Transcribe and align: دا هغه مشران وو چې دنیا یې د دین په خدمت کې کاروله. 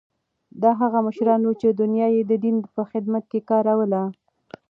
دا 0.61 0.71
هغه 0.81 0.99
مشران 1.07 1.41
وو 1.43 1.53
چې 1.61 1.67
دنیا 1.81 2.07
یې 2.15 2.21
د 2.25 2.33
دین 2.43 2.55
په 2.75 2.81
خدمت 2.91 3.23
کې 3.31 3.39
کاروله. 3.49 4.01